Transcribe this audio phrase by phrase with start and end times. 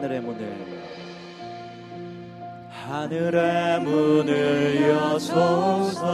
[0.00, 0.56] 하늘의 문을
[2.70, 6.06] 하늘의 문을 여소서.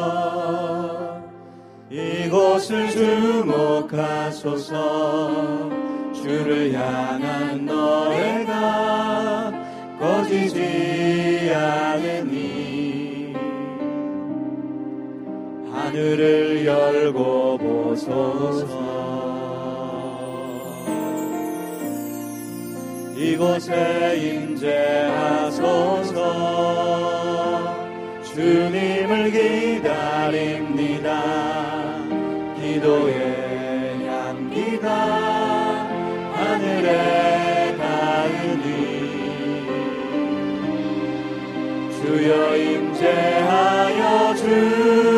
[1.91, 4.71] 이곳을 주목하소서.
[6.15, 9.53] 주를 향한 너희가
[10.01, 13.35] 꺼지지 않으니.
[15.71, 18.94] 하늘을 열고 보소서
[23.25, 24.65] 이곳에 임재하소서.
[28.23, 29.31] 주님을
[29.81, 31.09] 기다립니다.
[32.61, 34.89] 기도의 향기가
[36.35, 38.69] 하늘에 닿으니.
[41.97, 45.14] 주여 임재하여 주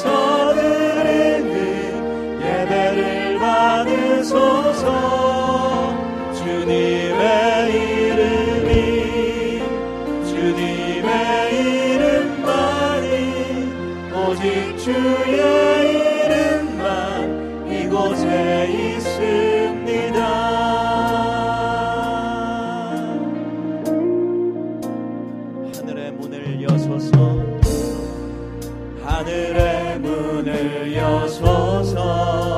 [0.00, 4.86] 서 드리는 예배를 받으소서.
[6.32, 8.70] 주님의 이름이
[10.24, 11.10] 주님의
[11.92, 13.08] 이름만이
[14.14, 15.38] 오직 주의
[16.24, 18.24] 이름만 이곳에
[18.72, 20.18] 있습니다.
[25.74, 27.10] 하늘의 문을 여소서.
[29.04, 29.79] 하늘의
[30.42, 32.49] 문을 여소서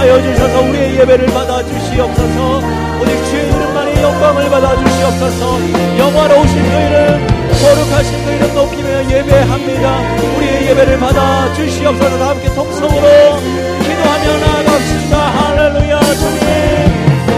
[0.00, 2.62] 하여 주셔서 우리의 예배를 받아 주시옵소서.
[3.02, 5.58] 오직 주의 이름만이 영광을 받아 주시옵소서.
[5.98, 7.26] 영화로우신 그 이름
[7.60, 10.00] 거룩하신 그 이름 높이며 예배합니다.
[10.38, 12.18] 우리의 예배를 받아 주시옵소서.
[12.18, 13.40] 다 함께 통성으로
[13.84, 15.18] 기도하며 나아갑시다.
[15.18, 16.40] 할렐루야 주님.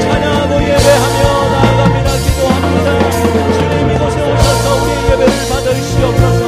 [0.03, 2.11] 찬양하고 예배하며 나아갑니다.
[2.13, 3.11] 기도합니다.
[3.59, 6.42] 주님 이곳에 오셔서 우리의 예배를 받으시옵소서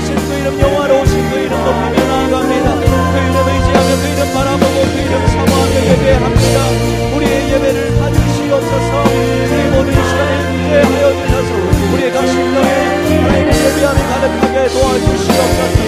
[0.00, 2.74] 사랑하신 그 이름 영화로우신 그 이름 높이며 나아갑니다.
[2.74, 7.16] 그 이름 의지하며 그 이름 바라보고 그 이름 사모하며 예배합니다.
[7.16, 9.02] 우리의 예배를 받으시옵소서.
[9.50, 11.50] 우리 모든 시간에 인도하여 주셔서
[11.92, 12.70] 우리의 가심력에
[13.26, 15.79] 우리의 예배함이 가득하게 도와주시옵소서.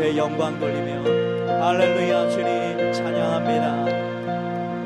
[0.00, 1.04] 앞에 영광 돌리며
[1.62, 3.84] 할렐루야 주님 찬양합니다.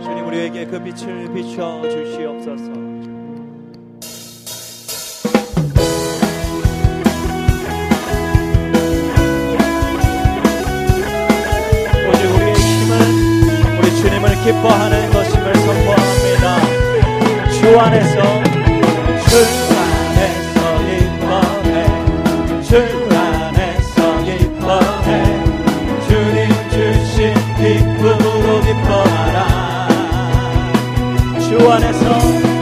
[0.03, 2.83] 주님 우리에게 그 빛을 비춰 주시옵소서.
[14.45, 16.45] 기뻐하는 것임을 선포합니다.
[17.51, 18.21] 주 안에서
[19.27, 19.39] 주
[19.79, 21.75] 안에서 기뻐해.
[22.63, 23.04] 주
[32.05, 32.54] know.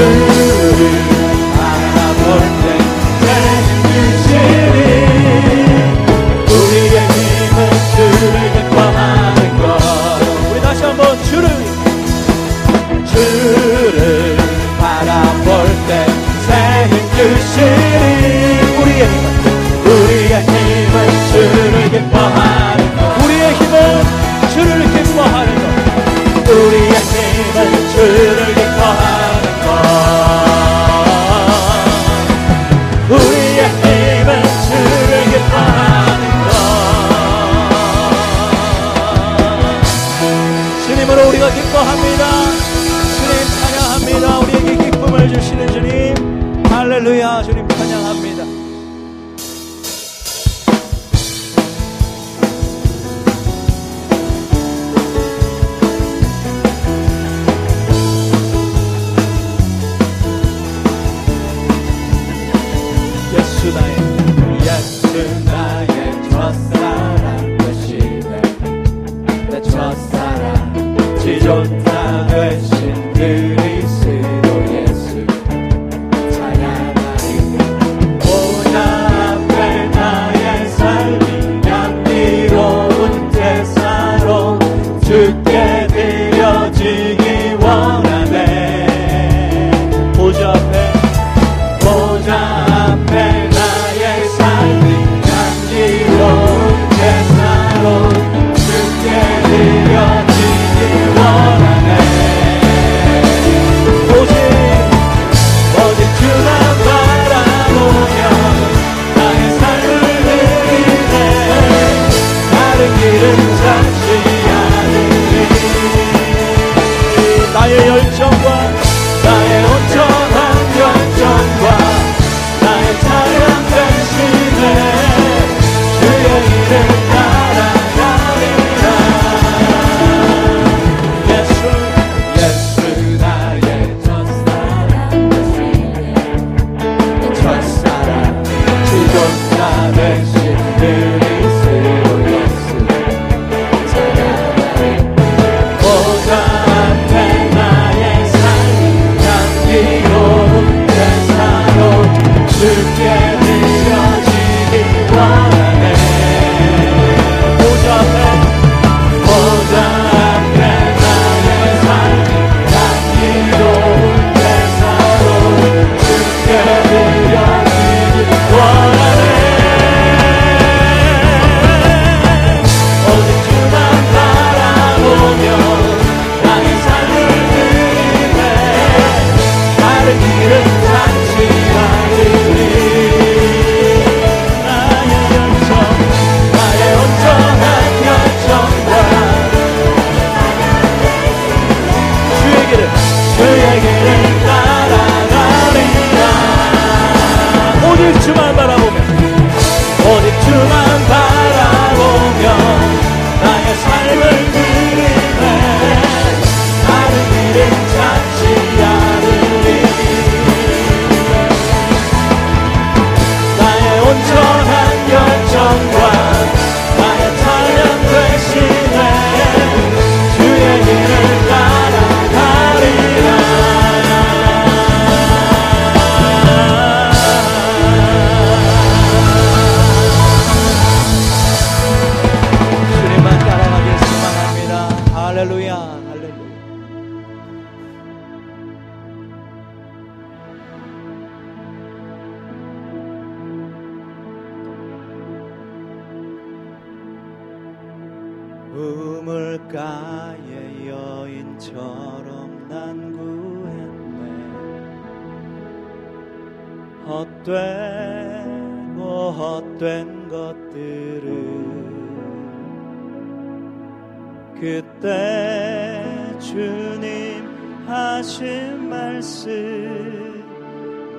[0.00, 0.49] away.
[45.34, 46.64] 주시는 주님.
[46.66, 47.42] 할렐루야.
[47.44, 48.59] 주님 찬양합니다.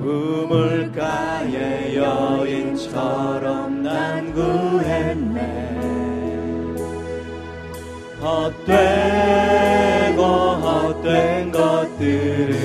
[0.00, 5.58] 우물가의 여인처럼 난 구했네.
[8.20, 8.62] 헛되고
[10.22, 12.58] 헛된 것들을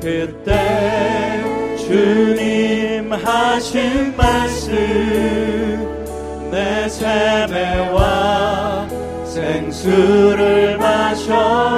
[0.00, 1.44] 그때
[1.78, 4.72] 주님 하신 말씀
[6.50, 8.88] 내 세배와
[9.24, 11.71] 생수를 마셔